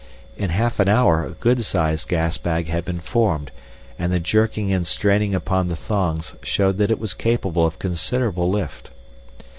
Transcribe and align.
In 0.35 0.49
half 0.49 0.79
an 0.79 0.89
hour 0.89 1.23
a 1.23 1.33
good 1.33 1.63
sized 1.63 2.09
gas 2.09 2.39
bag 2.39 2.65
had 2.65 2.83
been 2.85 3.01
formed, 3.01 3.51
and 3.99 4.11
the 4.11 4.19
jerking 4.19 4.73
and 4.73 4.87
straining 4.87 5.35
upon 5.35 5.67
the 5.67 5.75
thongs 5.75 6.35
showed 6.41 6.79
that 6.79 6.89
it 6.89 6.97
was 6.97 7.13
capable 7.13 7.67
of 7.67 7.77
considerable 7.77 8.49
lift. 8.49 8.89